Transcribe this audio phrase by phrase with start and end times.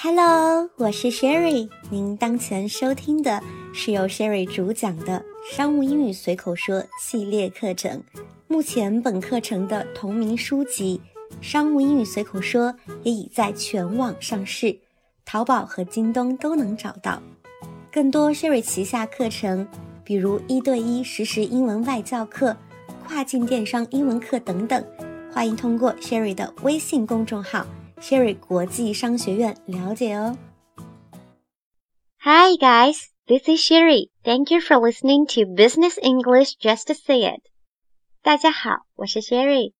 [0.00, 1.68] Hello，我是 Sherry。
[1.90, 3.42] 您当前收听的
[3.74, 8.00] 是由 Sherry 主讲的商务英语随口说系列课程。
[8.46, 11.00] 目前本课程的同名书籍
[11.44, 12.72] 《商务英语随口说》
[13.02, 14.78] 也已在全网上市，
[15.24, 17.20] 淘宝和京东都能找到。
[17.90, 19.66] 更多 Sherry 旗下课程，
[20.04, 22.56] 比如一对一实时英文外教课、
[23.04, 24.80] 跨境电商英文课等等，
[25.32, 27.66] 欢迎通过 Sherry 的微信公众号。
[28.00, 30.36] Sherry 国际商学院了解哦。
[32.20, 32.96] Hi guys,
[33.26, 34.10] this is Sherry.
[34.22, 37.42] Thank you for listening to Business English Just Say It.
[38.22, 39.72] 大家好，我是 Sherry。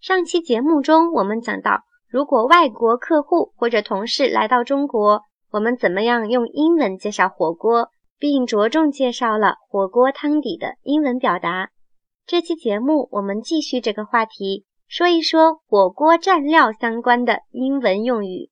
[0.00, 11.70] 上期节目中，我们讲到，如果外国客户或者同事来到中国，我们怎么样用英文介绍火锅，并着重介绍了火锅汤底的英文表达。
[12.26, 14.64] 这期节目我们继续这个话题。
[14.88, 18.50] 说一说火锅蘸料相关的英文用语。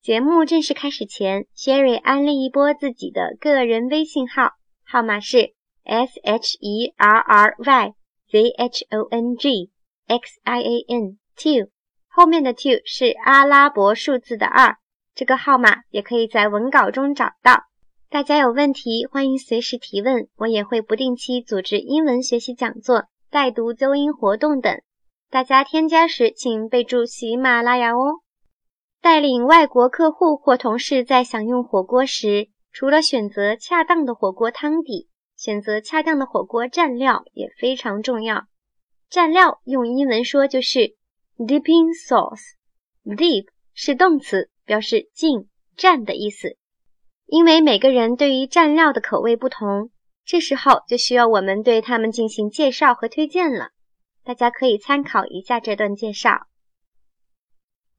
[0.00, 4.52] 节目正式开始前，Sherry 安利一波自己的个人微信号，
[4.84, 7.94] 号码是 s h e r r y
[8.30, 9.70] z h o n g
[10.06, 11.68] x i a n two，
[12.08, 14.76] 后面的 two 是阿拉伯数字的二。
[15.16, 17.64] 这个号码也可以在文稿中找到。
[18.10, 24.80] 大家有问题欢迎随时提问，我也会不定期组织英文学习讲座、带读纠音活动等。
[25.34, 28.20] 大家添加时请备注喜马拉雅哦。
[29.02, 38.44] 带领外国客户或同事在享用火锅时，除了选择恰当的火锅汤底，选择恰当的火锅蘸料也非常重要。
[39.10, 40.94] 蘸料用英文说就是
[41.36, 42.52] dipping sauce。
[43.04, 46.56] dip 是动词，表示浸、蘸的意思。
[47.26, 49.90] 因为每个人对于蘸料的口味不同，
[50.24, 53.70] 这时候就需要我们对他们进行介绍和推荐了。
[54.23, 56.47] 大家可以参考一下这段介绍。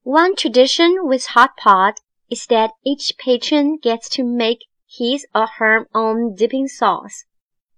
[0.02, 1.96] One tradition with hot pot
[2.30, 7.26] is that each patron gets to make his or her own dipping sauce,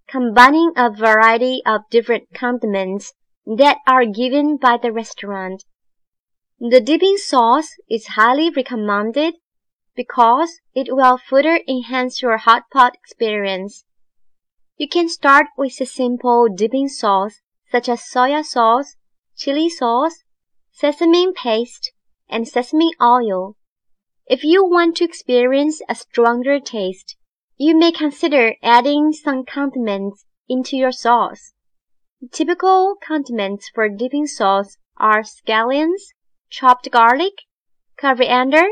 [0.07, 3.13] combining a variety of different condiments
[3.45, 5.65] that are given by the restaurant.
[6.61, 9.35] The dipping sauce is highly recommended
[9.97, 13.85] because it will further enhance your hot pot experience.
[14.77, 17.41] You can start with a simple dipping sauce
[17.72, 18.96] such as soya sauce,
[19.36, 20.24] chili sauce,
[20.72, 21.92] sesame paste,
[22.30, 23.56] and sesame oil.
[24.26, 27.16] If you want to experience a stronger taste,
[27.58, 31.54] you may consider adding some condiments into your sauce.
[32.32, 36.14] Typical condiments for dipping sauce are scallions,
[36.50, 37.44] chopped garlic,
[37.98, 38.68] coriander,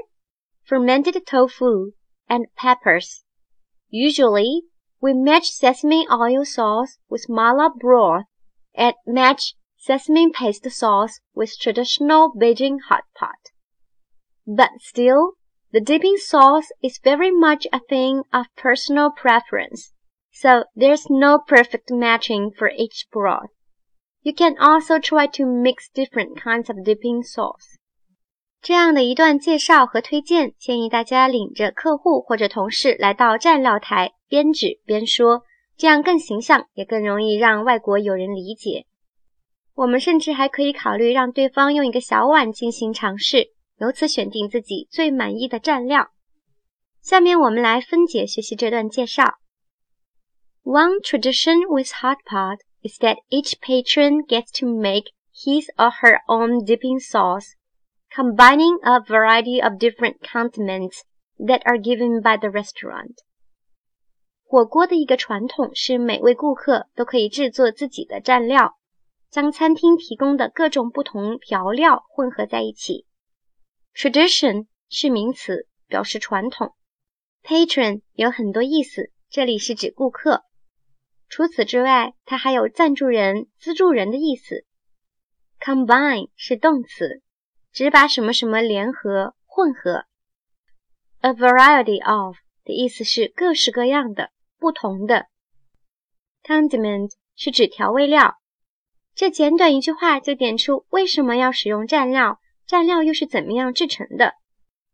[0.64, 1.92] fermented tofu,
[2.30, 3.24] and peppers.
[3.90, 4.64] Usually,
[5.02, 8.26] we match sesame oil sauce with mala broth
[8.75, 13.51] and match sesame paste sauce with traditional Beijing hot pot.
[14.47, 15.33] But still,
[15.73, 19.93] the dipping sauce is very much a thing of personal preference,
[20.33, 23.51] so there's no perfect matching for each broth.
[24.23, 27.79] You can also try to mix different kinds of dipping sauce.
[28.61, 35.45] 这样的一段介绍和推荐，建议大家领着客户或者同事来到蘸料台，边指边说。
[35.77, 38.87] 这样更形象，也更容易让外国友人理解。
[39.75, 46.11] 我们甚至还可以考虑让对方用一个小碗进行尝试，由此选定自己最满意的蘸料。
[47.01, 49.39] 下面我们来分解学习这段介绍。
[50.63, 56.67] One tradition with hot pot is that each patron gets to make his or her own
[56.67, 57.55] dipping sauce,
[58.15, 61.01] combining a variety of different condiments
[61.39, 63.15] that are given by the restaurant.
[64.48, 68.78] 火锅的一个传统是每位顾客都可以制作自己的蘸料，
[69.32, 73.06] 将餐厅提供的各种不同调料混合在一起。
[73.96, 76.76] Tradition 是名词，表示传统。
[77.44, 80.44] Patron 有很多意思，这里是指顾客。
[81.28, 84.64] 除此之外，它还有赞助人、资助人的意思。
[85.60, 87.24] Combine 是动词，
[87.74, 90.06] 指把什么什么联合、混合。
[91.22, 94.30] A variety of 的意思是各式各样的。
[94.66, 95.28] 不同的
[96.44, 98.34] condiment 是指调味料。
[99.14, 104.34] 这简短一句话就点出为什么要使用蘸料，蘸料又是怎么样制成的。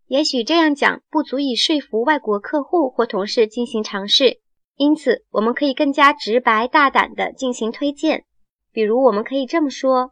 [0.07, 4.41] 也许这样讲不足以说服外国客户或同事进行尝试，
[4.75, 8.25] 因此我们可以更加直白大胆地进行推荐。
[8.73, 10.11] 比如，我们可以这么说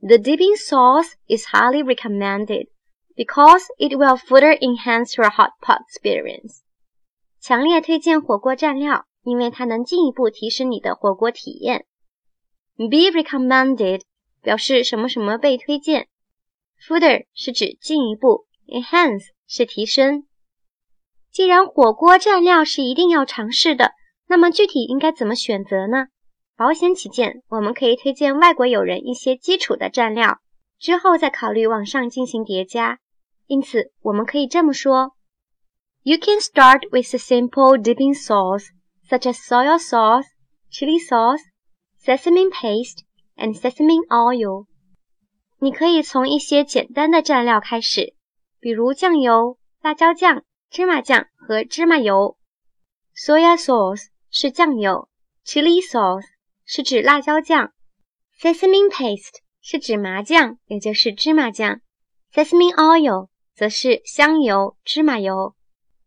[0.00, 2.68] ：The dipping sauce is highly recommended
[3.14, 6.58] because it will further enhance your hot pot experience.
[7.46, 11.86] 强烈推荐火锅蘸料，因为它能进一步提升你的火锅体验。
[12.76, 14.00] Be recommended
[14.42, 16.08] 表示什么什么被推荐。
[16.80, 20.26] Further 是指进一步，enhance 是提升。
[21.30, 23.92] 既然火锅蘸料是一定要尝试的，
[24.26, 26.08] 那么具体应该怎么选择呢？
[26.56, 30.40] 保险起见，我们可以推荐外国友人一些基础的蘸料，
[30.80, 32.98] 之后再考虑往上进行叠加。
[33.46, 35.12] 因此，我们可以这么说
[36.05, 38.65] ：You can start with a simple dipping sauce,
[39.09, 40.25] such as soy sauce,
[40.69, 41.41] chili sauce,
[42.03, 43.03] sesame paste,
[43.35, 44.65] and sesame oil。
[45.59, 48.15] 你可以从一些简单的蘸料开始，
[48.59, 50.43] 比如酱油、辣椒酱。
[50.71, 52.37] 芝麻酱和芝麻油，
[53.13, 55.09] soy sauce 是酱油，
[55.45, 56.23] chili sauce
[56.63, 57.73] 是指辣椒酱，
[58.39, 61.81] sesame paste 是指麻酱，也就是芝麻酱，
[62.33, 65.53] sesame oil 则是香油、芝麻油。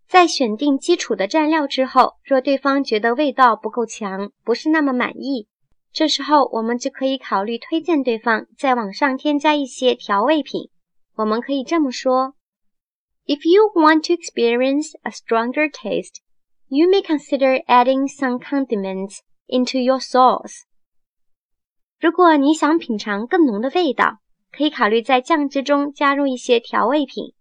[0.09, 5.47] 在选定基础的蘸料之后，若对方觉得味道不够强，不是那么满意，
[5.93, 10.71] 这时候我们就可以考虑推荐对方在网上添加一些调味品。
[11.15, 12.33] 我们可以这么说。
[13.27, 16.15] If you want to experience a stronger taste,
[16.69, 20.63] you may consider adding some condiments into your sauce.
[21.99, 24.17] 如果你想品尝更浓的味道，
[24.51, 27.35] 可以考虑在酱汁中加入一些调味品。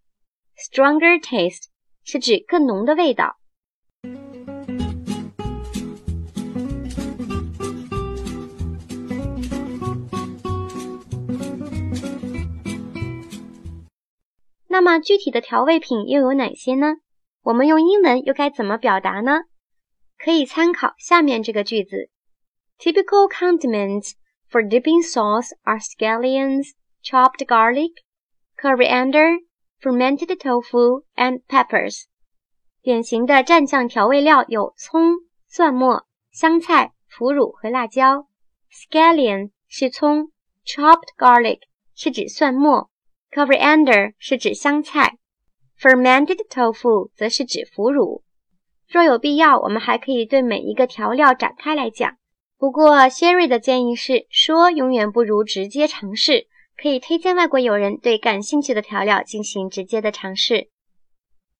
[0.55, 1.69] Stronger taste
[2.11, 3.37] 是指更浓的味道。
[14.69, 16.95] 那么具体的调味品又有哪些呢？
[17.43, 19.43] 我们用英文又该怎么表达呢？
[20.17, 22.09] 可以参考下面这个句子
[22.79, 24.13] ：Typical condiments
[24.51, 26.71] for dipping sauce are scallions,
[27.03, 27.93] chopped garlic,
[28.59, 29.41] coriander,
[29.81, 32.05] fermented tofu, and peppers。
[32.83, 35.17] 典型的蘸酱调味料有葱、
[35.47, 38.27] 蒜末、香菜、腐乳和辣椒。
[38.73, 40.31] Scallion 是葱
[40.65, 41.61] ，chopped garlic
[41.95, 42.91] 是指蒜末。
[43.31, 45.19] Coriander 是指香菜
[45.79, 48.23] ，fermented tofu 则是指腐乳。
[48.89, 52.17] 若有必要，我们还可以对每一个调料展开来讲。
[52.57, 56.47] 不过，Sherry 的建议是，说永远不如直接尝试。
[56.81, 60.69] 可以推荐外国友人对感兴趣的调料进行直接的尝试。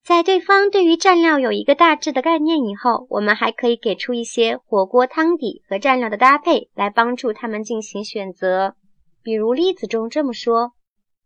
[0.01, 8.75] 在对方对于蘸料有一个大致的概念以后，我们还可以给出一些火锅汤底和蘸料的搭配，来帮助他们进行选择。
[9.21, 10.71] 比如例子中这么说。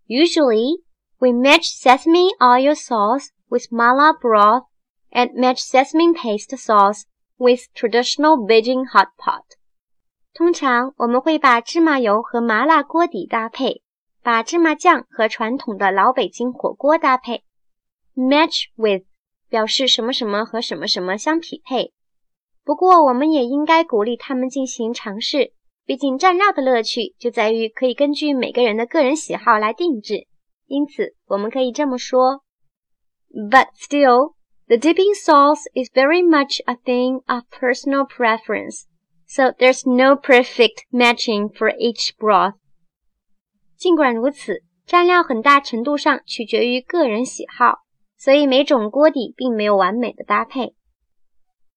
[0.08, 0.82] Usually,
[1.20, 4.66] we match sesame oil sauce with mala broth
[5.12, 7.04] and match sesame paste sauce
[7.38, 9.44] with traditional Beijing hot pot.
[10.34, 13.84] 通常我们会把芝麻油和麻辣锅底搭配，
[14.24, 17.44] 把芝麻酱和传统的老北京火锅搭配。
[18.16, 19.04] Match with
[19.48, 21.94] 表示什么什么和什么什么相匹配。
[22.64, 25.54] 不过，我们也应该鼓励他们进行尝试。
[25.86, 30.28] 毕竟蘸料的乐趣就在于可以根据每个人的个人喜好来定制，
[30.66, 32.42] 因此我们可以这么说
[33.30, 34.34] ：But still,
[34.68, 38.84] the dipping sauce is very much a thing of personal preference,
[39.33, 42.55] so there's no perfect matching for each broth.
[43.77, 47.81] 尽管如此，蘸料很大程度上取决于个人喜好，
[48.17, 50.75] 所以每种锅底并没有完美的搭配。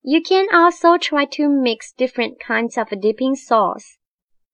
[0.01, 3.97] You can also try to mix different kinds of dipping sauce.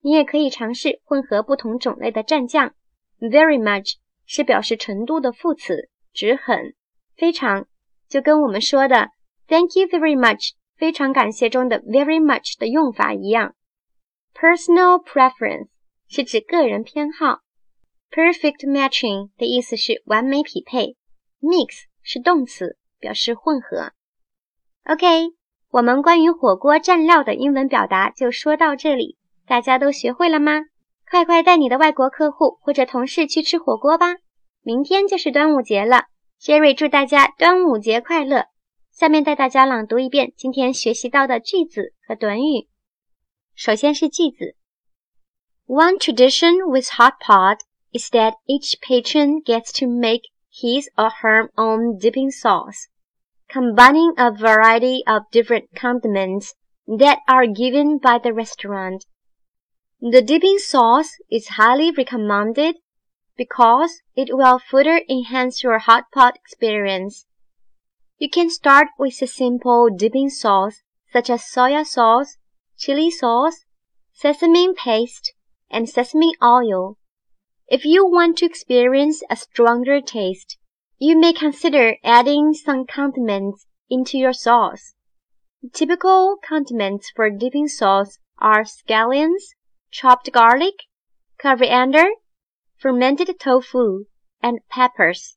[0.02, 2.74] 你也可以尝试混合不同种类的蘸酱。
[3.18, 3.94] Very much
[4.26, 6.74] 是表示程度的副词，指很、
[7.16, 7.66] 非常，
[8.08, 9.08] 就跟我们说的
[9.48, 13.55] Thank you very much 非常感谢中的 very much 的用法一样。
[14.33, 15.67] Personal preference
[16.07, 17.39] 是指个人偏好。
[18.11, 20.95] Perfect matching 的意思是完美匹配。
[21.41, 23.93] Mix 是动词，表示混合。
[24.85, 25.33] OK。
[25.69, 30.65] 我们关于火锅蘸料的英文表达就说到这里，大家都学会了吗？
[31.09, 34.17] 快快带你的外国客户或者同事去吃火锅吧！
[34.61, 36.03] 明天就是端午节了
[36.39, 38.45] ，Jerry 祝大家端午节快乐！
[38.92, 42.68] 下面带大家朗读一遍今天学习到的句子和短语。
[43.54, 44.56] 首先是句子：
[45.66, 47.60] One tradition with hot pot
[47.92, 52.88] is that each patron gets to make his or her own dipping sauce.
[53.48, 56.54] combining a variety of different condiments
[56.86, 59.04] that are given by the restaurant.
[60.00, 62.76] The dipping sauce is highly recommended
[63.36, 67.26] because it will further enhance your hot pot experience.
[68.23, 72.37] You can start with a simple dipping sauce such as soy sauce,
[72.77, 73.65] chili sauce,
[74.13, 75.33] sesame paste,
[75.69, 76.97] and sesame oil.
[77.67, 80.57] If you want to experience a stronger taste,
[80.97, 84.93] you may consider adding some condiments into your sauce.
[85.73, 89.51] Typical condiments for dipping sauce are scallions,
[89.91, 90.75] chopped garlic,
[91.37, 92.07] coriander,
[92.77, 94.05] fermented tofu,
[94.41, 95.35] and peppers.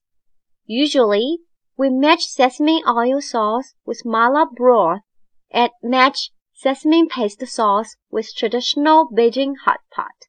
[0.67, 1.41] Usually,
[1.78, 5.02] we match sesame oil sauce with mala broth
[5.50, 10.28] and match sesame paste sauce with traditional Beijing hot pot.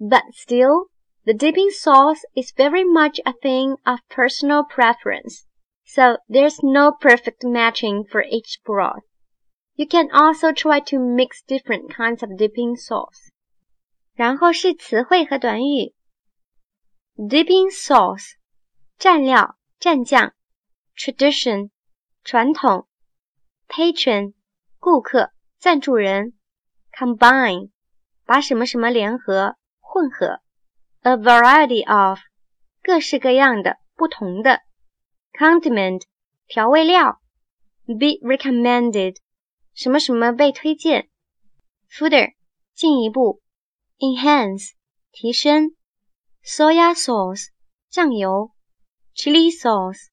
[0.00, 0.86] But still,
[1.24, 5.46] the dipping sauce is very much a thing of personal preference,
[5.84, 9.04] so there's no perfect matching for each broth.
[9.76, 13.30] You can also try to mix different kinds of dipping sauce.
[14.14, 15.94] 然后是词汇和短语。
[17.16, 18.32] Dipping sauce，
[18.98, 20.32] 蘸料、蘸酱
[20.96, 21.70] ；tradition，
[22.24, 22.86] 传统；
[23.68, 24.34] patron，
[24.78, 26.32] 顾客、赞助人；
[26.92, 27.70] combine，
[28.24, 30.40] 把什么什么联合、混合；
[31.02, 32.18] a variety of，
[32.82, 34.58] 各式各样的、不同的；
[35.32, 36.02] condiment，
[36.46, 37.18] 调味料；
[37.86, 39.16] be recommended。
[39.74, 41.08] 什么什么被推荐，
[41.88, 42.34] further
[42.74, 43.40] 进一步，
[43.98, 44.72] enhance
[45.12, 45.76] 提升，
[46.44, 47.50] soya sauce
[47.88, 48.50] 酱油，
[49.14, 50.08] chili sauce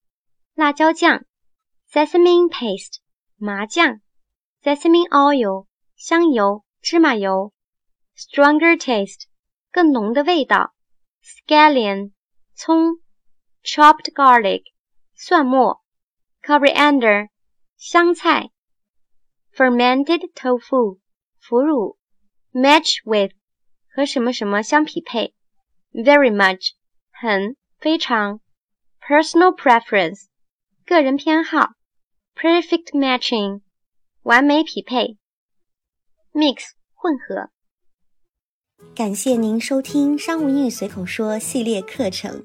[0.59, 1.25] 辣椒酱，
[1.91, 2.99] sesame paste
[3.37, 3.99] 麻酱，
[4.63, 7.53] sesame oil 香油芝麻油，
[8.15, 9.25] stronger taste
[9.71, 10.73] 更浓的味道，
[11.23, 12.11] scallion
[12.53, 12.99] 葱，
[13.63, 14.63] chopped garlic
[15.13, 15.83] 蒜末，
[16.41, 17.29] coriander
[17.77, 18.51] 香菜。
[19.53, 20.99] fermented tofu
[21.39, 21.97] 腐乳，
[22.51, 23.31] match with
[23.87, 25.33] 和什么什么相匹配，
[25.93, 26.71] very much
[27.09, 28.41] 很非常，
[28.99, 30.25] personal preference
[30.90, 31.74] 个人偏好
[32.34, 33.60] ，perfect matching
[34.24, 35.16] 完美匹配
[36.32, 37.50] ，mix 混合。
[38.92, 42.42] 感谢您收听商务英语随口说系列课程。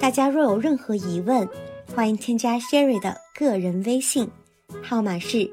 [0.00, 1.48] 大家若有任何疑问，
[1.94, 4.28] 欢迎添加 Sherry 的个人微信，
[4.82, 5.48] 号码是。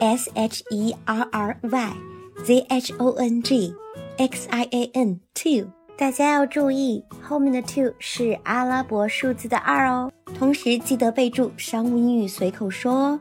[0.00, 1.96] S H E R R Y
[2.44, 3.72] Z H O N G
[4.18, 10.10] X I A N two，大家要注意，后面的 two 是阿拉伯数字的二哦。
[10.38, 13.20] 同时记得备注“商务英语随口说”哦。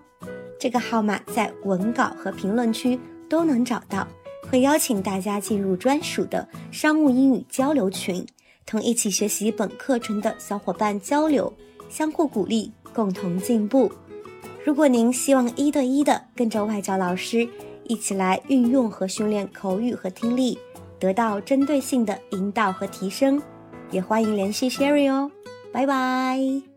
[0.60, 4.06] 这个号码在文稿和评论区都能找到，
[4.50, 8.26] 会邀请大家进入专属的商务英语交流群，
[8.66, 11.52] 同一起学习本课程的小伙伴交流，
[11.90, 13.90] 相互鼓励，共同进步。
[14.66, 17.48] 如果您希望一对一的跟着外教老师
[17.86, 20.60] 一起来运用和训练口语和听力，
[21.00, 23.42] 得到针对性的引导和提升，
[23.90, 25.32] 也欢迎联系 Sherry 哦。
[25.72, 26.75] 拜拜。